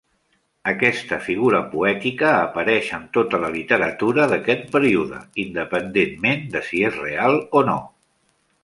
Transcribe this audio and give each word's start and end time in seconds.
Aquesta 0.69 1.17
figura 1.25 1.59
poètica 1.73 2.31
apareix 2.37 2.89
en 2.99 3.05
tota 3.19 3.41
la 3.45 3.53
literatura 3.57 4.27
d'aquest 4.33 4.67
període, 4.79 5.21
independentment 5.47 6.47
de 6.57 6.67
si 6.73 6.87
és 6.91 7.01
real 7.07 7.41
o 7.63 7.67
no. 7.73 7.81